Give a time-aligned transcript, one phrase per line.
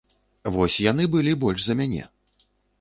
[0.55, 2.03] Вось яны былі больш за мяне.